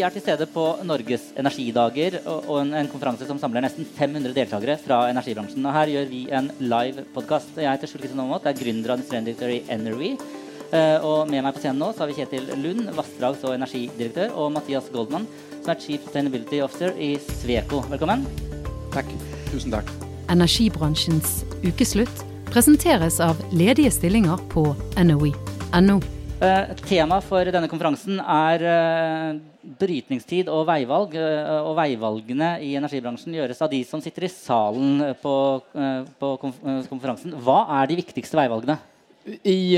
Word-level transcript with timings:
Vi 0.00 0.04
er 0.06 0.14
til 0.14 0.22
stede 0.24 0.46
på 0.48 0.62
Norges 0.88 1.26
energidager 1.36 2.14
og 2.24 2.54
en, 2.62 2.70
en 2.72 2.86
konferanse 2.88 3.26
som 3.28 3.36
samler 3.36 3.60
nesten 3.60 3.84
500 3.84 4.32
deltakere 4.32 4.78
fra 4.80 5.02
energibransjen. 5.10 5.66
Og 5.68 5.74
her 5.76 5.90
gjør 5.92 6.06
vi 6.08 6.20
en 6.32 6.46
live 6.62 7.02
podkast. 7.12 7.50
Jeg 7.60 7.68
heter 7.68 7.90
Skjul 7.90 8.00
Kristian 8.06 8.22
Aamodt, 8.22 8.46
er 8.48 8.56
gründer 8.56 8.94
og 8.94 8.94
administrerende 8.94 9.50
i 9.52 9.58
Energy. 9.74 10.14
Eh, 10.72 11.04
og 11.04 11.28
med 11.28 11.44
meg 11.44 11.52
på 11.52 11.60
scenen 11.60 11.82
nå 11.84 11.90
så 11.92 12.06
har 12.06 12.08
vi 12.08 12.16
Kjetil 12.16 12.48
Lund, 12.62 12.88
vassdrags- 12.96 13.44
og 13.44 13.52
energidirektør, 13.58 14.32
og 14.40 14.54
Mathias 14.54 14.88
Goldman, 14.94 15.26
som 15.58 15.74
er 15.74 15.82
Chief 15.82 16.06
Sustainability 16.06 16.62
Officer 16.64 16.96
i 16.96 17.10
Sveko. 17.42 17.82
Velkommen. 17.92 18.24
Takk. 18.94 19.10
Tusen 19.50 19.74
takk. 19.76 19.92
Energibransjens 20.32 21.42
ukeslutt 21.60 22.24
presenteres 22.48 23.20
av 23.20 23.44
ledige 23.52 23.92
stillinger 23.98 24.40
på 24.56 24.64
NOE.no. 24.96 26.00
Eh, 26.40 26.70
tema 26.88 27.18
for 27.20 27.44
denne 27.52 27.68
konferansen 27.68 28.16
er 28.16 28.62
uh, 28.64 29.40
brytningstid 29.76 30.48
og 30.48 30.62
veivalg. 30.70 31.12
Uh, 31.12 31.66
og 31.68 31.74
veivalgene 31.76 32.54
i 32.64 32.70
energibransjen 32.80 33.36
gjøres 33.36 33.60
av 33.60 33.68
de 33.68 33.82
som 33.84 34.00
sitter 34.00 34.24
i 34.24 34.30
salen 34.32 35.02
på, 35.20 35.34
på 36.22 36.30
konf 36.40 36.62
konferansen. 36.88 37.34
Hva 37.44 37.66
er 37.82 37.90
de 37.90 37.98
viktigste 38.00 38.40
veivalgene? 38.40 38.78
I 39.44 39.76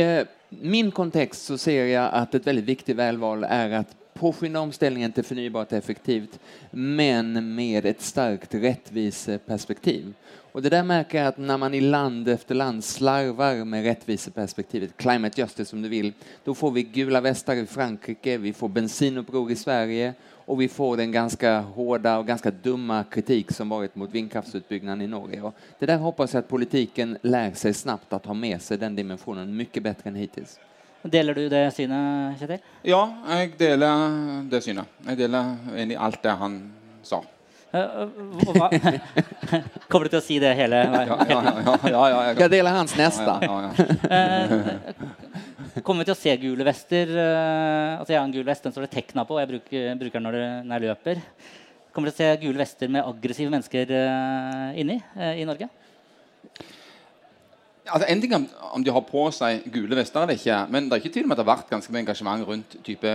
min 0.62 0.92
kontekst 0.94 1.50
så 1.50 1.58
ser 1.58 1.88
jeg 1.90 1.98
at 1.98 2.38
et 2.38 2.46
veldig 2.46 2.64
viktig 2.68 2.94
veivalg 2.94 3.42
er 3.48 3.80
at 3.80 3.98
påskynde 4.14 4.60
omstillingen 4.60 5.12
til 5.12 5.24
fornybart 5.24 5.72
effektivt, 5.72 6.38
men 6.70 7.34
med 7.54 7.86
et 7.86 8.02
sterkt 8.02 8.54
rettviseperspektiv. 8.54 10.12
Og 10.52 10.60
det 10.62 10.74
der 10.74 10.84
merker 10.84 11.18
jeg 11.18 11.32
at 11.32 11.38
når 11.40 11.56
man 11.56 11.74
i 11.74 11.80
land 11.80 12.28
efter 12.28 12.54
land 12.54 12.82
slarver 12.84 13.64
med 13.64 13.86
rettviseperspektivet, 13.86 14.92
climate 15.00 15.40
justice 15.40 15.72
om 15.76 15.82
du 15.82 15.88
vil, 15.88 16.12
da 16.44 16.52
får 16.54 16.74
vi 16.76 16.82
gula 16.82 17.22
västar 17.24 17.56
i 17.56 17.66
Frankrike, 17.66 18.36
vi 18.38 18.52
får 18.52 18.68
bensinoppror 18.68 19.50
i 19.50 19.56
Sverige, 19.56 20.12
og 20.46 20.58
vi 20.58 20.68
får 20.68 20.96
den 20.96 21.12
ganske 21.12 21.48
hårda 21.48 22.18
og 22.18 22.26
ganske 22.26 22.50
dumme 22.64 22.98
kritikk 23.10 23.54
som 23.54 23.70
varit 23.72 23.96
mot 23.96 24.12
vindkraftsutbyggnaden 24.12 25.06
i 25.06 25.08
Norge. 25.08 25.40
Og 25.42 25.54
det 25.78 25.88
der 25.88 26.02
hoppas 26.02 26.34
jeg 26.34 26.44
at 26.44 26.50
politikken 26.50 27.16
lär 27.22 27.54
seg 27.56 27.76
snabbt 27.78 28.12
å 28.12 28.20
ta 28.20 28.36
med 28.36 28.60
seg 28.60 28.82
den 28.82 28.98
dimensjonen 28.98 29.54
mye 29.56 29.80
bedre 29.80 30.10
enn 30.10 30.20
hittills. 30.20 30.58
Deler 31.02 31.34
du 31.34 31.48
det 31.50 31.64
synet, 31.74 32.38
Kjetil? 32.38 32.60
Ja, 32.86 33.00
jeg 33.34 33.52
deler 33.58 34.42
det 34.50 34.60
synet. 34.62 34.90
Jeg 35.08 35.18
deler 35.18 35.56
enig 35.74 35.96
i 35.96 35.98
alt 35.98 36.20
det 36.22 36.34
han 36.38 36.58
sa. 37.02 37.18
Eh, 37.72 38.04
hva? 38.52 38.68
Kommer 39.90 40.06
du 40.06 40.12
til 40.12 40.20
å 40.20 40.24
si 40.24 40.36
det 40.42 40.52
hele 40.58 40.82
veien? 40.92 41.10
ja, 41.10 41.16
ja. 41.32 41.54
ja, 41.64 41.76
ja, 41.90 42.02
ja, 42.12 42.20
jeg, 42.38 42.50
deler 42.52 42.76
hans 42.76 42.94
neste. 42.98 43.34
Eh, 44.12 45.80
Kommer 45.82 46.04
vi 46.04 46.10
til 46.10 46.14
å 46.14 46.20
se 46.20 46.36
gule 46.42 46.66
vester? 46.68 47.10
eh, 47.16 47.98
altså 47.98 48.12
Jeg 48.12 48.20
har 48.20 48.26
en 48.28 48.34
gul 48.36 48.46
vest, 48.46 48.62
den 48.66 48.74
står 48.76 48.86
det 48.86 48.92
Tekna 48.94 49.24
på. 49.26 49.38
og 49.38 49.42
Jeg 49.42 49.50
bruker, 49.56 49.88
bruker 50.04 50.20
den 50.20 50.26
når, 50.28 50.38
det, 50.38 50.48
når 50.68 50.76
jeg 50.76 50.92
løper. 50.92 51.22
Kommer 51.92 52.12
vi 52.12 52.14
til 52.14 52.22
å 52.22 52.30
se 52.30 52.42
gule 52.44 52.60
vester 52.62 52.92
med 52.92 53.08
aggressive 53.08 53.50
mennesker 53.52 53.90
eh, 53.98 54.68
inni 54.84 55.00
eh, 55.16 55.40
i 55.42 55.48
Norge? 55.48 55.66
Altså, 57.90 58.06
en 58.08 58.20
ting 58.22 58.34
om, 58.36 58.44
om 58.76 58.84
de 58.84 58.92
har 58.94 59.02
på 59.02 59.24
seg 59.34 59.64
gule 59.74 59.96
vester 59.98 60.22
eller 60.22 60.38
ikke, 60.38 60.58
men 60.70 60.86
det 60.86 60.94
er 60.94 61.02
ikke 61.02 61.14
tvil 61.16 61.24
om 61.26 61.32
at 61.34 61.40
det 61.40 61.44
har 61.46 61.56
vært 61.56 61.70
ganske 61.72 61.92
mye 61.92 62.04
engasjement 62.04 62.44
rundt 62.46 62.76
type 62.86 63.14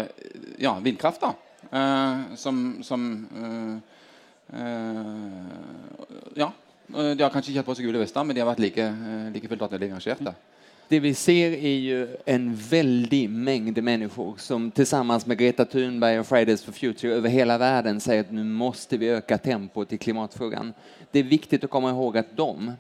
ja, 0.60 0.74
vindkraft. 0.84 1.22
da, 1.24 1.32
eh, 1.72 2.36
Som, 2.36 2.60
som 2.84 3.06
eh, 3.32 4.60
eh, 4.60 6.36
Ja. 6.36 6.52
eh, 6.94 7.14
De 7.16 7.24
har 7.24 7.32
kanskje 7.32 7.54
ikke 7.54 7.62
hatt 7.64 7.70
på 7.72 7.76
seg 7.80 7.88
gule 7.88 8.04
vester, 8.04 8.24
men 8.28 8.36
de 8.36 8.44
har 8.44 8.50
vært 8.52 8.60
like, 8.66 8.78
eh, 8.92 9.32
like 9.34 9.48
fullt 9.48 9.72
veldig 9.72 9.92
engasjerte. 9.94 10.36
Det 10.90 11.02
vi 11.04 11.14
ser 11.14 11.52
er 11.52 11.80
jo 11.84 12.08
en 12.26 12.46
veldig 12.56 13.26
mengde 13.30 13.82
mennesker 13.84 14.38
som 14.40 14.70
sammen 14.72 15.22
med 15.28 15.38
Greta 15.38 15.66
Thunberg 15.66 16.20
og 16.22 16.26
Fridays 16.26 16.64
for 16.64 16.72
Future 16.72 17.18
over 17.18 17.28
hele 17.30 17.58
verden 17.60 18.00
sier 18.00 18.22
at 18.24 18.32
nå 18.32 18.44
må 18.44 18.70
vi 18.92 19.10
øke 19.12 19.38
tempoet 19.38 19.92
i 19.92 19.98
klimatfrågan. 19.98 20.74
Det 21.12 21.20
er 21.20 21.30
viktig 21.30 21.60
å 21.66 21.68
komme 21.68 21.92
ihåg 21.92 22.16
at 22.18 22.32
de 22.38 22.76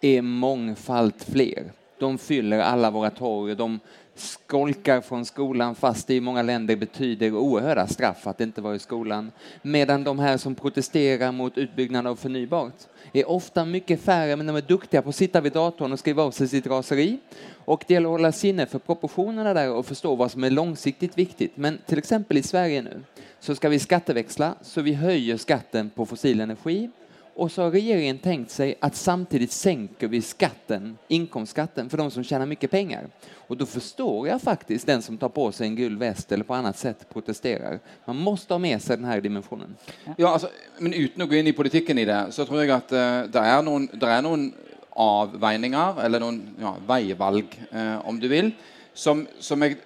er 0.00 0.22
mångfalt 0.22 1.24
fler. 1.24 1.72
De 1.98 2.18
fyller 2.18 2.58
alle 2.58 2.90
våre 2.90 3.10
torg. 3.10 3.56
De 3.56 3.80
skolkar 4.14 5.00
fra 5.00 5.24
skolen 5.24 5.74
fast 5.74 6.06
det 6.06 6.14
i 6.14 6.20
mange 6.20 6.42
länder 6.42 6.76
betyder 6.76 7.34
oerhörda 7.34 7.86
straff 7.86 8.26
att 8.26 8.40
inte 8.40 8.60
vara 8.60 8.74
i 8.74 8.78
skolan. 8.78 9.32
Medan 9.62 10.04
de 10.04 10.18
här 10.18 10.36
som 10.36 10.54
protesterer 10.54 11.32
mot 11.32 11.58
utbyggnad 11.58 12.06
av 12.06 12.16
förnybart 12.16 12.74
är 13.12 13.28
ofta 13.28 13.64
mye 13.64 13.96
færre 13.96 14.36
men 14.36 14.46
de 14.46 14.56
er 14.56 14.66
duktiga 14.68 15.02
på 15.02 15.08
å 15.08 15.16
sitte 15.16 15.40
vid 15.40 15.52
datorn 15.52 15.92
og 15.92 16.00
skrive 16.00 16.22
av 16.22 16.34
seg 16.36 16.50
sitt 16.50 16.66
raseri. 16.66 17.18
Och 17.64 17.84
det 17.86 17.94
gäller 17.94 18.08
att 18.08 18.18
hålla 18.20 18.32
sinne 18.32 18.66
för 18.66 18.78
proportionerna 18.78 19.54
där 19.54 19.70
och 19.72 19.86
förstå 19.86 20.14
vad 20.14 20.30
som 20.30 20.44
är 20.44 20.50
långsiktigt 20.50 21.18
viktigt. 21.18 21.56
Men 21.56 21.78
till 21.86 21.98
exempel 21.98 22.36
i 22.36 22.42
Sverige 22.42 22.82
nu 22.82 23.02
så 23.40 23.54
ska 23.54 23.68
vi 23.68 23.78
skatteväxla 23.78 24.54
så 24.62 24.80
vi 24.80 24.94
höjer 24.94 25.36
skatten 25.36 25.90
på 25.90 26.06
fossil 26.06 26.40
energi. 26.40 26.90
Och 27.38 27.52
så 27.52 27.62
har 27.62 27.70
regeringen 27.70 28.18
tänkt 28.18 28.50
sig 28.50 28.74
att 28.80 28.96
samtidigt 28.96 29.52
sänker 29.52 30.08
vi 30.08 30.22
skatten, 30.22 30.98
inkomstskatten 31.08 31.90
för 31.90 31.98
de 31.98 32.10
som 32.10 32.24
tjänar 32.24 32.46
mycket 32.46 32.70
pengar. 32.70 33.08
Och 33.34 33.56
då 33.56 33.66
förstår 33.66 34.28
jag 34.28 34.42
faktiskt 34.42 34.86
den 34.86 35.02
som 35.02 35.18
tar 35.18 35.28
på 35.28 35.52
sig 35.52 35.66
en 35.66 35.76
gul 35.76 35.98
väst 35.98 36.32
eller 36.32 36.44
på 36.44 36.54
annat 36.54 36.78
sätt 36.78 37.06
protesterar. 37.12 37.78
Man 38.04 38.16
måste 38.16 38.54
ha 38.54 38.58
med 38.58 38.82
sig 38.82 38.96
den 38.96 39.04
här 39.04 39.20
dimensionen. 39.20 39.76
Ja, 40.16 40.28
altså, 40.28 40.48
men 40.78 40.94
uten 40.94 41.22
å 41.22 41.30
gå 41.30 41.38
inn 41.38 41.46
i 41.46 41.54
politikken 41.54 41.98
i 42.02 42.08
det, 42.10 42.18
så 42.34 42.42
tror 42.42 42.64
jeg 42.64 42.74
at 42.74 42.90
uh, 42.90 43.30
det, 43.30 43.46
er 43.54 43.62
noen, 43.62 43.86
det 43.94 44.10
er 44.10 44.26
noen 44.26 44.50
avveininger, 44.98 46.02
eller 46.04 46.26
noen 46.26 46.42
ja, 46.58 46.74
veivalg, 46.90 47.54
uh, 47.70 48.00
om 48.02 48.18
du 48.18 48.26
vil, 48.34 48.50
som, 48.90 49.28
som, 49.38 49.62
jeg, 49.62 49.78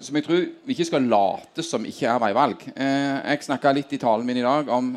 som 0.00 0.16
jeg 0.16 0.24
tror 0.24 0.46
vi 0.64 0.78
ikke 0.78 0.88
skal 0.94 1.12
late 1.12 1.66
som 1.66 1.84
ikke 1.84 2.08
er 2.08 2.28
veivalg. 2.30 2.70
Eh, 2.72 3.18
jeg 3.34 3.50
snakka 3.52 3.76
litt 3.76 3.92
i 3.92 4.00
talen 4.00 4.24
min 4.24 4.40
i 4.40 4.48
dag 4.48 4.72
om 4.72 4.94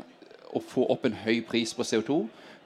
å 0.58 0.64
få 0.74 0.86
opp 0.94 1.08
en 1.08 1.18
høy 1.24 1.42
pris 1.48 1.74
på 1.78 1.86
CO2. 1.88 2.22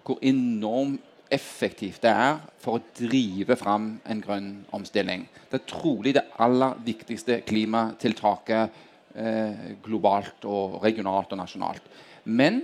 Hvor 0.06 0.22
enormt 0.26 1.08
effektivt 1.32 2.02
det 2.04 2.12
er 2.12 2.40
for 2.60 2.78
å 2.78 2.86
drive 2.98 3.56
fram 3.56 3.94
en 4.10 4.22
grønn 4.24 4.50
omstilling. 4.76 5.24
Det 5.48 5.62
er 5.62 5.70
trolig 5.70 6.16
det 6.18 6.26
aller 6.44 6.76
viktigste 6.84 7.40
klimatiltaket 7.48 8.82
eh, 9.16 9.72
globalt 9.86 10.44
og 10.50 10.82
regionalt 10.84 11.32
og 11.32 11.40
nasjonalt. 11.40 11.88
Men 12.28 12.62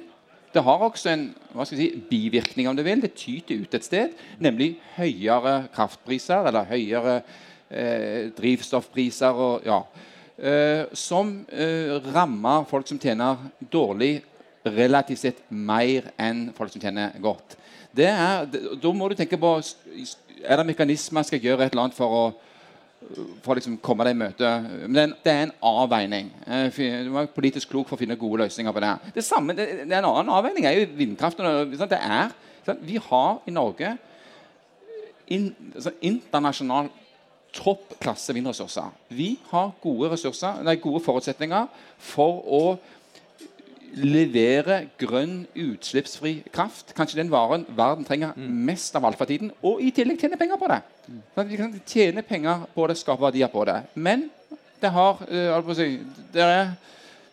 det 0.54 0.64
har 0.64 0.84
også 0.84 1.12
en 1.12 1.26
si, 1.68 1.90
bivirkning, 2.10 2.68
om 2.70 2.76
du 2.76 2.84
vil. 2.86 3.02
Det 3.04 3.16
tyter 3.20 3.64
ut 3.64 3.78
et 3.78 3.86
sted, 3.86 4.16
nemlig 4.40 4.76
høyere 4.98 5.68
kraftpriser 5.76 6.48
eller 6.50 6.68
høyere 6.70 7.20
eh, 7.70 8.30
drivstoffpriser. 8.38 9.42
Og, 9.48 9.68
ja, 9.68 9.82
eh, 10.38 10.88
som 10.98 11.36
eh, 11.52 11.94
rammer 12.14 12.68
folk 12.70 12.88
som 12.90 13.00
tjener 13.00 13.48
dårlig, 13.72 14.18
relativt 14.76 15.22
sett 15.22 15.40
mer 15.50 16.12
enn 16.20 16.48
folk 16.58 16.74
som 16.74 16.82
tjener 16.82 17.16
godt. 17.24 17.58
Det 17.98 18.10
er, 18.10 18.46
da 18.78 18.92
må 18.94 19.08
du 19.10 19.16
tenke 19.18 19.40
på 19.42 19.58
Er 20.38 20.60
det 20.60 20.68
mekanismer 20.68 21.26
skal 21.26 21.42
gjøre 21.42 21.66
et 21.66 21.74
eller 21.74 21.88
annet 21.88 21.98
for 21.98 22.14
å 22.14 22.26
for 23.46 23.56
liksom 23.56 23.78
komme 23.84 24.06
deg 24.08 24.16
i 24.16 24.20
møte. 24.20 24.50
Men 24.90 25.14
det 25.24 25.32
er 25.32 25.44
en, 25.46 25.54
avveining. 25.64 26.32
Eh, 26.48 26.80
Du 27.06 27.12
må 27.12 27.22
være 27.22 27.34
politisk 27.36 27.70
klok 27.70 27.88
for 27.88 27.96
å 27.96 28.02
finne 28.02 28.18
gode 28.20 28.42
løsninger 28.44 28.74
på 28.74 28.84
det. 28.84 28.94
Det 29.16 29.24
samme, 29.24 29.54
det, 29.56 29.68
er 29.86 30.00
En 30.00 30.10
annen 30.10 30.34
avveining 30.34 30.66
er 30.66 30.80
jo 30.80 30.88
vindkraften. 30.98 31.78
sant, 31.78 31.90
Det 31.90 32.00
er, 32.02 32.34
vi 32.82 32.98
har 32.98 33.42
i 33.48 33.52
Norge 33.52 33.98
in, 35.28 35.56
altså, 35.76 35.92
internasjonal 36.02 36.90
toppklasse 37.54 38.34
vindressurser. 38.36 38.92
Vi 39.10 39.38
har 39.50 39.72
gode, 39.82 40.12
ressurser, 40.12 40.62
nei, 40.64 40.76
gode 40.82 41.02
forutsetninger 41.06 41.68
for 41.98 42.44
å 42.44 42.62
levere 43.96 44.82
grønn, 45.00 45.46
utslippsfri 45.56 46.42
kraft. 46.54 46.94
Kanskje 46.98 47.22
den 47.22 47.32
varen 47.32 47.66
verden 47.78 48.06
trenger 48.08 48.36
mest 48.38 48.96
av 48.96 49.06
alt 49.08 49.20
for 49.20 49.30
tiden. 49.30 49.52
Og 49.66 49.82
i 49.84 49.92
tillegg 49.96 50.20
tjene 50.22 50.40
penger 50.40 50.60
på 50.60 50.70
det. 50.72 50.82
Sånn 51.08 51.46
at 51.46 51.52
vi 51.52 51.60
kan 51.60 51.78
tjene 51.88 52.24
penger 52.28 52.68
på 52.76 52.88
det, 52.90 52.98
skape 53.00 53.24
verdier 53.24 53.52
på 53.54 53.64
det. 53.70 53.80
Men 53.96 54.28
det 54.82 54.92
har 54.94 55.24
eh, 55.30 55.72
det 56.34 56.44
er 56.44 56.76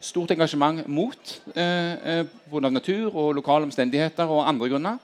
stort 0.04 0.32
engasjement 0.34 0.84
mot 0.88 1.34
eh, 1.54 1.92
eh, 2.18 2.24
både 2.50 2.70
natur 2.72 3.14
og 3.14 3.34
lokale 3.38 3.68
omstendigheter 3.68 4.28
og 4.28 4.46
andre 4.48 4.68
grunner. 4.72 4.98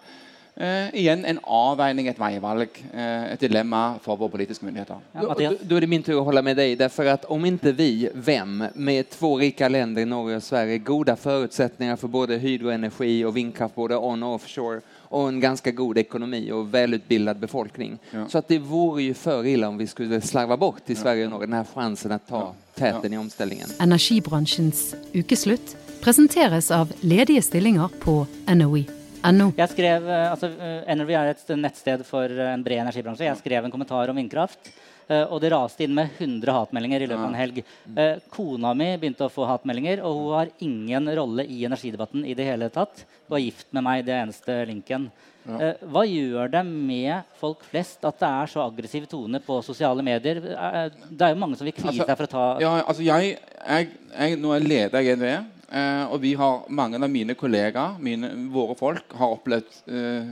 Eh, 0.57 0.95
igjen 0.95 1.25
en 1.25 1.39
avveining, 1.43 2.09
et 2.09 2.19
veivalg, 2.19 2.69
eh, 2.93 3.33
et 3.33 3.41
dilemma 3.41 3.95
for 4.03 4.17
våre 4.17 4.31
politiske 4.31 4.65
myndigheter. 4.65 4.97
Ja, 5.13 5.35
Då, 5.61 5.77
är 5.77 5.81
det 5.81 5.87
min 5.87 6.03
tur 6.03 6.21
å 6.21 6.25
holde 6.25 6.43
med 6.43 6.57
deg. 6.57 6.79
Därför 6.79 7.07
att 7.07 7.25
om 7.25 7.45
ikke 7.45 7.73
vi, 7.73 8.09
hvem 8.15 8.65
med 8.75 9.11
två 9.11 9.39
rika 9.39 9.69
länder, 9.69 10.07
Norge 10.07 10.37
og 10.37 10.43
Sverige, 10.43 10.79
goda 10.79 11.17
förutsättningar 11.17 11.97
for 11.97 12.09
både 12.09 12.39
hydroenergi 12.39 13.25
og 13.25 13.35
vindkraft, 13.35 13.75
både 13.75 13.97
on 13.97 14.23
og 14.23 14.35
offshore, 14.35 14.81
og 15.11 15.29
en 15.29 15.41
ganske 15.41 15.73
god 15.73 15.99
ekonomi 15.99 16.51
og 16.53 16.73
välutbildad 16.73 17.37
befolkning. 17.37 17.99
Ja. 18.11 18.29
Så 18.29 18.39
att 18.39 18.49
det 18.49 18.59
vore 18.59 19.03
ju 19.03 19.15
för 19.15 19.47
illa 19.47 19.69
om 19.69 19.79
vi 19.79 19.87
skulle 19.87 20.21
slarva 20.21 20.57
bort 20.57 20.91
i 20.91 20.95
Sverige 20.95 21.25
og 21.25 21.31
Norge 21.31 21.47
den 21.47 21.53
här 21.53 21.67
chansen 21.75 22.13
att 22.13 22.29
ta 22.29 22.55
täten 22.75 23.13
i 23.13 23.19
omställningen. 23.19 23.69
Energibransjens 23.79 24.95
ukeslutt 25.13 25.77
presenteres 26.01 26.71
av 26.71 26.93
ledige 27.01 27.43
stillinger 27.43 27.89
på 28.01 28.27
NOE.no. 29.21 29.51
Jeg 29.59 29.73
skrev, 29.75 30.07
eh, 30.09 30.29
altså 30.31 30.49
eh, 30.55 30.79
Energy 30.93 31.17
er 31.19 31.33
et 31.35 31.51
nettsted 31.61 32.05
for 32.09 32.31
eh, 32.31 32.53
en 32.55 32.63
bred 32.65 32.81
energibransje. 32.81 33.27
Jeg 33.29 33.41
skrev 33.43 33.67
en 33.67 33.73
kommentar 33.75 34.13
om 34.13 34.17
vindkraft. 34.17 34.73
Og 35.11 35.41
det 35.43 35.49
raste 35.51 35.83
inn 35.83 35.91
med 35.91 36.13
100 36.23 36.53
hatmeldinger 36.55 37.03
i 37.03 37.07
løpet 37.11 37.25
av 37.25 37.33
en 37.33 37.39
helg. 37.41 37.57
Eh, 37.99 38.21
Kona 38.31 38.71
mi 38.79 38.93
begynte 38.95 39.27
å 39.27 39.33
få 39.33 39.43
hatmeldinger, 39.49 40.05
og 40.07 40.21
hun 40.21 40.37
har 40.37 40.53
ingen 40.63 41.11
rolle 41.19 41.43
i 41.51 41.65
energidebatten 41.67 42.23
i 42.31 42.37
det 42.39 42.47
hele 42.47 42.69
tatt. 42.71 43.03
Hun 43.27 43.35
er 43.41 43.43
gift 43.43 43.67
med 43.75 43.83
meg, 43.89 44.05
det 44.07 44.15
er 44.15 44.23
eneste 44.23 44.61
linken. 44.71 45.09
Eh, 45.51 45.83
Hva 45.91 46.05
gjør 46.07 46.53
det 46.55 46.63
med 46.69 47.27
folk 47.41 47.67
flest 47.67 48.07
at 48.07 48.23
det 48.23 48.31
er 48.31 48.53
så 48.53 48.63
aggressiv 48.63 49.09
tone 49.11 49.43
på 49.43 49.59
sosiale 49.67 50.05
medier? 50.07 50.39
Det 50.45 51.27
er 51.27 51.35
jo 51.35 51.43
mange 51.43 51.59
som 51.59 51.67
vil 51.67 51.75
kvie 51.75 51.91
Altså, 51.91 52.07
seg 52.07 52.21
for 52.21 52.29
å 52.29 52.33
ta 52.37 52.47
Ja, 52.63 52.73
altså 52.85 53.03
jeg, 53.03 53.35
jeg, 53.59 53.91
jeg 54.15 54.39
Nå 54.39 54.55
er 54.55 54.61
jeg 54.63 54.71
leder 54.77 55.09
i 55.09 55.17
NVE, 55.19 55.39
eh, 55.73 56.05
og 56.11 56.21
vi 56.23 56.35
har 56.39 56.67
mange 56.69 56.99
av 57.01 57.11
mine 57.11 57.37
kollegaer, 57.39 57.99
mine, 58.03 58.31
våre 58.53 58.77
folk, 58.79 59.15
har 59.19 59.35
opplevd 59.37 59.81
eh, 59.91 60.31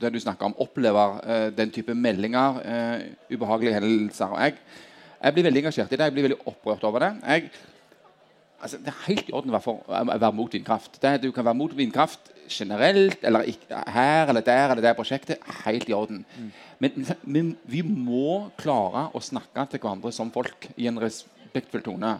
det 0.00 0.12
du 0.14 0.20
snakker 0.22 0.48
om, 0.48 0.56
opplever 0.62 1.18
eh, 1.24 1.48
den 1.56 1.72
type 1.74 1.94
meldinger, 1.94 2.60
eh, 2.64 3.10
ubehagelige 3.32 3.76
hendelser. 3.78 4.32
Og 4.34 4.40
jeg, 4.44 4.56
jeg 5.20 5.36
blir 5.36 5.48
veldig 5.48 5.62
engasjert 5.64 5.92
i 5.92 6.00
det. 6.00 6.08
Jeg 6.08 6.16
blir 6.16 6.28
veldig 6.30 6.40
opprørt 6.48 6.84
over 6.88 7.04
det. 7.04 7.12
Jeg, 7.26 7.50
altså, 8.60 8.80
det 8.80 8.92
er 8.92 9.06
helt 9.06 9.30
i 9.30 9.36
orden 9.36 9.54
å 9.54 9.60
være, 9.60 10.32
mot 10.36 10.58
vindkraft. 10.58 11.00
Det, 11.02 11.16
du 11.24 11.30
kan 11.36 11.46
være 11.48 11.60
mot 11.60 11.76
vindkraft 11.76 12.32
generelt, 12.50 13.20
eller 13.22 13.46
ikke, 13.52 13.82
her 13.94 14.32
eller 14.32 14.44
der 14.46 14.72
eller 14.72 14.84
det 14.84 14.96
prosjektet. 14.98 15.44
Helt 15.64 15.88
i 15.88 15.96
orden. 15.96 16.24
Men, 16.80 17.08
men 17.22 17.50
vi 17.68 17.82
må 17.86 18.50
klare 18.60 19.08
å 19.14 19.22
snakke 19.22 19.68
til 19.70 19.82
hverandre 19.82 20.12
som 20.14 20.32
folk 20.34 20.70
i 20.76 20.88
en 20.90 21.00
respektfull 21.00 21.84
tone. 21.84 22.16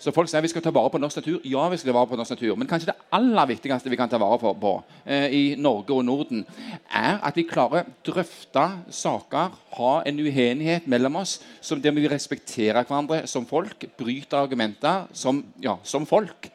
Så 0.00 0.14
folk 0.16 0.30
sier 0.32 0.40
vi 0.40 0.48
skal 0.48 0.62
ta 0.64 0.72
vare 0.72 0.88
på 0.88 0.98
norsk 1.00 1.20
natur. 1.20 1.42
Ja, 1.44 1.66
vi 1.68 1.76
skal 1.76 1.90
ta 1.90 1.96
vare 1.98 2.08
på 2.08 2.16
norsk 2.16 2.32
natur. 2.32 2.54
Men 2.56 2.68
kanskje 2.70 2.88
det 2.88 2.96
aller 3.12 3.50
viktigste 3.50 3.92
vi 3.92 3.98
kan 4.00 4.08
ta 4.08 4.16
vare 4.20 4.38
på, 4.40 4.54
på 4.56 4.72
eh, 5.04 5.26
i 5.36 5.42
Norge 5.60 5.92
og 5.92 6.06
Norden, 6.08 6.46
er 6.88 7.18
at 7.20 7.36
vi 7.36 7.44
klarer 7.48 7.84
å 7.84 7.92
drøfte 8.08 8.64
saker, 8.96 9.58
ha 9.76 9.92
en 10.08 10.22
uenighet 10.24 10.88
mellom 10.88 11.20
oss 11.20 11.36
som 11.60 11.82
der 11.84 11.92
vi 11.92 12.08
respekterer 12.08 12.80
hverandre 12.80 13.26
som 13.28 13.44
folk, 13.48 13.84
bryter 14.00 14.40
argumenter 14.40 15.04
som, 15.12 15.42
ja, 15.60 15.76
som 15.84 16.08
folk. 16.08 16.48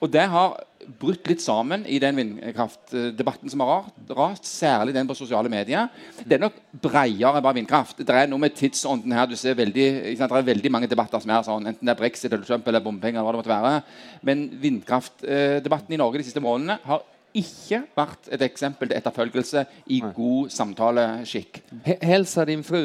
Og 0.00 0.10
det 0.12 0.26
har 0.32 0.56
brutt 1.00 1.26
litt 1.26 1.42
sammen 1.42 1.82
i 1.90 1.98
den 2.02 2.18
vindkraftdebatten 2.18 3.50
som 3.50 3.62
har 3.64 3.88
rast, 4.16 4.46
særlig 4.46 4.94
den 4.94 5.08
på 5.08 5.16
sosiale 5.18 5.50
medier. 5.50 5.88
Det 6.22 6.36
er 6.36 6.44
nok 6.44 6.60
bredere 6.84 7.32
enn 7.38 7.44
bare 7.44 7.58
vindkraft. 7.58 8.04
Det 8.06 8.14
er 8.14 8.30
noe 8.30 8.42
med 8.42 8.54
tidsånden 8.56 9.14
her. 9.16 9.26
du 9.26 9.36
ser 9.36 9.58
veldig, 9.58 9.88
sant? 10.18 10.30
Det 10.30 10.42
er 10.44 10.52
veldig 10.52 10.72
mange 10.72 10.90
debatter 10.90 11.22
som 11.22 11.32
er 11.32 11.42
sånn, 11.46 11.66
enten 11.72 11.88
det 11.88 11.94
er 11.94 12.00
brexit 12.00 12.30
eller 12.30 12.46
Trump 12.46 12.68
eller 12.68 12.84
bompenger. 12.84 13.18
eller 13.18 13.26
hva 13.26 13.34
det 13.34 13.42
måtte 13.42 13.54
være. 13.56 13.74
Men 14.22 14.46
vindkraftdebatten 14.62 15.96
i 15.96 16.00
Norge 16.00 16.22
de 16.22 16.28
siste 16.28 16.44
månedene 16.44 16.78
har 16.86 17.02
ikke 17.36 17.82
vært 17.96 18.28
et 18.32 18.42
eksempel 18.46 18.90
til 18.90 18.98
etterfølgelse 18.98 19.64
i 19.92 20.00
god 20.16 20.50
samtaleskikk. 20.54 21.60
H- 21.84 22.00
Hälsa 22.02 22.44
din 22.48 22.64
fru 22.64 22.80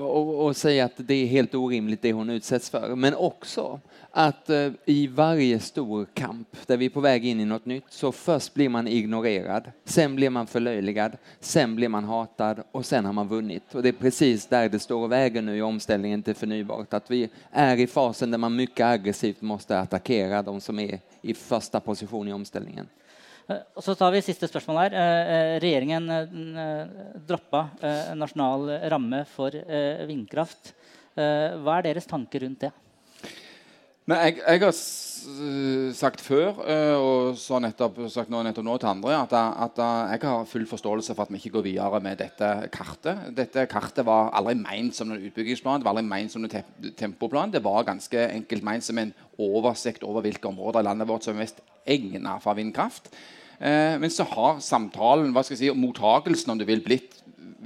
og, 0.00 0.32
og 0.46 0.56
si 0.56 0.76
at 0.82 0.98
det 0.98 1.22
er 1.22 1.32
helt 1.34 1.54
urimelig 1.54 2.00
det 2.02 2.14
hun 2.16 2.30
utsettes 2.36 2.70
for. 2.70 2.94
Men 2.96 3.14
også 3.14 3.78
at 4.16 4.50
uh, 4.50 4.72
i 4.88 5.06
varje 5.12 5.58
stor 5.60 6.06
kamp 6.16 6.56
der 6.66 6.78
vi 6.80 6.88
er 6.88 6.94
på 6.94 7.02
vei 7.04 7.18
inn 7.28 7.42
i 7.44 7.48
noe 7.48 7.60
nytt 7.68 7.92
så 7.92 8.12
først 8.14 8.54
blir 8.54 8.70
man 8.72 8.88
ignorerad, 8.88 9.68
sen 9.84 10.14
blir 10.16 10.32
man 10.32 10.48
forløyet. 10.48 11.18
sen 11.40 11.74
blir 11.76 11.88
man 11.88 12.04
hatad 12.04 12.62
Og 12.72 12.84
sen 12.84 13.04
har 13.04 13.12
man 13.12 13.28
vunnet. 13.28 13.74
Og 13.74 13.82
det 13.82 13.94
er 13.94 14.00
precis 14.00 14.46
der 14.46 14.68
det 14.68 14.80
står 14.80 15.04
og 15.04 15.10
veier 15.10 15.42
nå 15.42 15.52
i 15.52 15.62
omstillingen 15.62 16.22
til 16.22 16.34
fornybart. 16.34 16.94
At 16.94 17.10
vi 17.10 17.28
er 17.52 17.76
i 17.76 17.86
fasen 17.86 18.30
der 18.30 18.38
man 18.38 18.52
mye 18.52 18.84
aggressivt 18.84 19.42
må 19.42 19.58
attakkere 19.68 20.42
de 20.42 20.60
som 20.60 20.78
er 20.78 21.00
i 21.22 21.34
første 21.34 21.80
position 21.80 22.28
i 22.28 22.32
omställningen. 22.32 22.88
Eh, 23.46 23.62
Og 23.76 23.84
så 23.84 23.94
tar 23.94 24.14
vi 24.14 24.24
siste 24.24 24.48
spørsmål 24.50 24.80
her. 24.84 24.96
Eh, 24.96 25.34
eh, 25.34 25.58
Regjeringen 25.62 26.08
droppa 27.26 27.68
nasjonal 28.14 28.90
ramme 28.90 29.24
for 29.30 29.54
vindkraft. 30.06 30.74
Hva 31.16 31.78
er 31.78 31.86
deres 31.86 32.06
tanker 32.06 32.42
rundt 32.44 32.66
det? 32.66 32.72
Men 34.06 34.20
jeg, 34.20 34.36
jeg 34.38 34.60
har 34.60 34.74
sagt 35.96 36.20
før, 36.22 36.60
og 37.00 37.38
så 37.40 37.58
nettopp, 37.58 37.96
sagt 38.12 38.30
nå, 38.30 38.42
nettopp 38.44 38.66
nå 38.68 38.76
til 38.78 38.90
andre, 38.90 39.16
at, 39.16 39.32
at 39.32 39.80
jeg 40.12 40.20
har 40.28 40.44
full 40.46 40.66
forståelse 40.70 41.16
for 41.16 41.24
at 41.24 41.32
vi 41.32 41.40
ikke 41.40 41.56
går 41.56 41.64
videre 41.64 42.00
med 42.04 42.20
dette 42.20 42.50
kartet. 42.70 43.32
Dette 43.34 43.64
kartet 43.66 44.06
var 44.06 44.30
aldri 44.36 44.54
ment 44.60 44.94
som 44.94 45.08
noen 45.10 45.24
utbyggingsplan, 45.26 45.80
det 45.80 45.88
var 45.88 45.96
aldri 45.96 46.06
ment 46.12 46.36
som 46.36 46.46
te 46.46 46.62
tempoplan. 47.00 47.50
Det 47.50 47.64
var 47.64 47.88
ganske 47.88 48.28
enkelt 48.28 48.68
ment 48.68 48.86
som 48.86 49.00
en 49.02 49.14
oversikt 49.42 50.04
over 50.06 50.22
hvilke 50.28 50.52
områder 50.52 50.84
i 50.84 50.86
landet 50.86 51.10
vårt 51.10 51.26
som 51.26 51.34
er 51.34 51.42
mest 51.42 51.64
egnet 51.86 52.42
for 52.44 52.58
vindkraft. 52.58 53.10
Eh, 53.58 53.96
men 54.00 54.12
så 54.12 54.26
har 54.28 54.60
samtalen, 54.64 55.32
hva 55.32 55.44
skal 55.44 55.56
jeg 55.56 55.62
si, 55.64 55.78
mottagelsen 55.80 56.52
om 56.52 56.60
du 56.60 56.66
vil, 56.68 56.82
blitt 56.84 57.16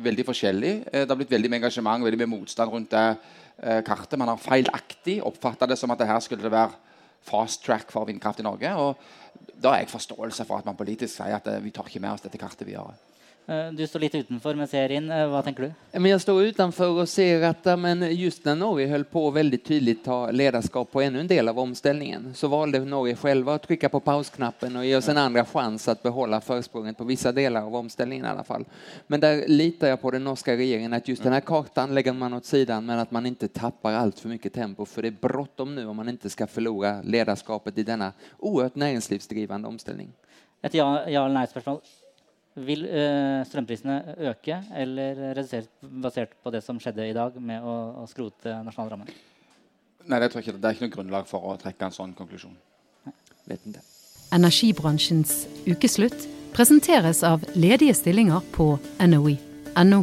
veldig 0.00 0.26
forskjellig. 0.28 0.74
Eh, 0.86 1.02
det 1.02 1.10
har 1.10 1.18
blitt 1.18 1.32
veldig 1.32 1.50
mye 1.50 1.60
engasjement 1.62 2.06
veldig 2.06 2.20
mye 2.22 2.34
motstand 2.36 2.72
rundt 2.72 2.94
det 2.94 3.06
eh, 3.10 3.82
kartet. 3.86 4.18
Man 4.20 4.30
har 4.32 4.40
feilaktig 4.40 5.18
oppfatta 5.26 5.68
det 5.70 5.78
som 5.80 5.90
at 5.90 6.00
det 6.00 6.10
her 6.10 6.22
skulle 6.24 6.46
det 6.46 6.54
være 6.54 6.76
fast 7.26 7.64
track 7.66 7.90
for 7.92 8.08
vindkraft 8.08 8.40
i 8.40 8.46
Norge. 8.46 8.70
og 8.76 9.50
Da 9.60 9.74
har 9.74 9.82
jeg 9.82 9.92
forståelse 9.92 10.46
for 10.48 10.60
at 10.60 10.68
man 10.68 10.78
politisk 10.78 11.18
sier 11.18 11.36
at 11.36 11.48
vi 11.64 11.74
tar 11.74 11.90
ikke 11.90 12.00
med 12.00 12.14
oss 12.14 12.24
dette 12.24 12.40
kartet 12.40 12.68
videre. 12.68 12.94
Eh, 13.46 13.70
Du 13.72 13.86
står 13.86 14.00
litt 14.00 14.14
utenfor, 14.14 14.54
men 14.54 14.68
ser 14.68 14.92
inn. 14.92 15.10
Eh, 15.10 15.26
Hva 15.28 15.42
tenker 15.42 15.62
du? 15.62 15.72
Men 15.92 16.10
jeg 16.10 16.20
står 16.20 16.50
utenfor 16.52 17.00
og 17.02 17.08
ser 17.08 17.44
at 17.48 17.64
men 17.78 18.02
just 18.16 18.44
når 18.44 18.58
Norge 18.58 18.88
holdt 18.90 19.10
på 19.10 19.22
å 19.28 19.32
veldig 19.34 19.62
tydelig 19.64 20.02
ta 20.04 20.30
ledarskap 20.30 20.90
på 20.90 21.02
enda 21.02 21.20
en 21.20 21.30
del 21.30 21.48
av 21.48 21.58
omstillingen, 21.58 22.34
så 22.34 22.50
valde 22.50 22.82
Norge 22.84 23.16
selv 23.16 23.48
å 23.48 23.58
trykke 23.58 23.90
på 23.90 24.00
pausknappen 24.00 24.76
og 24.76 24.84
gi 24.84 24.94
oss 24.98 25.08
en 25.08 25.18
andra 25.18 25.44
chans 25.44 25.88
å 25.88 25.96
beholde 26.02 26.40
forspranget 26.40 26.98
på 26.98 27.04
vissa 27.08 27.32
deler 27.32 27.60
av 27.62 27.74
omstillingen. 27.74 28.26
i 28.26 28.28
alle 28.28 28.44
fall. 28.44 28.64
Men 29.06 29.20
der 29.20 29.46
litar 29.48 29.88
jeg 29.88 30.00
på 30.00 30.10
den 30.12 30.24
norske 30.24 30.56
regjeringen 30.56 30.94
at 30.94 31.06
just 31.06 31.22
denne 31.22 31.40
kartan 31.40 31.94
legger 31.94 32.12
man 32.14 32.34
åt 32.34 32.44
sidan 32.44 32.84
men 32.84 32.98
at 32.98 33.12
man 33.12 33.24
ikke 33.26 33.48
tapper 33.48 33.94
altfor 33.94 34.28
mye 34.28 34.40
mycket 34.40 34.54
tempo 34.54 34.84
for 34.84 35.02
det 35.02 35.12
er 35.12 35.28
bråttom 35.28 35.74
nå 35.74 35.84
om 35.90 35.96
man 35.96 36.08
ikke 36.08 36.30
skal 36.32 36.48
miste 36.48 36.92
ledarskapet 37.04 37.78
i 37.78 37.84
denne 37.84 38.12
oerhört 38.38 38.76
næringslivsdrivende 38.76 39.68
omställning. 39.68 40.12
Et 40.62 40.74
ja, 40.74 40.86
ja 41.08 41.24
eller 41.24 41.34
nei-spørsmål. 41.40 41.80
Vil 42.58 42.82
eh, 42.88 43.44
strømprisene 43.46 44.16
øke 44.32 44.56
eller 44.74 45.20
reduseres 45.38 45.68
basert 46.02 46.32
på 46.42 46.50
det 46.50 46.64
som 46.66 46.80
skjedde 46.82 47.06
i 47.06 47.14
dag 47.14 47.36
med 47.38 47.62
å, 47.62 47.76
å 48.02 48.06
skrote 48.10 48.56
nasjonal 48.66 48.90
ramme? 48.90 49.06
Nei, 50.08 50.18
det, 50.18 50.30
tror 50.32 50.40
jeg 50.40 50.48
ikke, 50.48 50.58
det 50.58 50.66
er 50.66 50.76
ikke 50.76 50.88
noe 50.88 50.96
grunnlag 50.96 51.28
for 51.30 51.46
å 51.46 51.54
trekke 51.60 51.86
en 51.86 51.94
sånn 51.94 52.16
konklusjon. 52.18 52.56
Vet 53.46 53.66
inte. 53.68 53.84
Energibransjens 54.34 55.44
ukeslutt 55.68 56.26
presenteres 56.54 57.22
av 57.26 57.44
ledige 57.54 57.94
stillinger 57.94 58.42
på 58.54 58.72
NOE.no. 58.98 60.02